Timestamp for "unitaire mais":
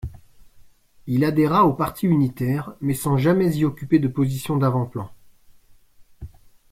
2.07-2.95